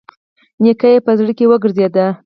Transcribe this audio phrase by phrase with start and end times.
[0.63, 1.95] نيکه يې په زړه کې وګرځېد.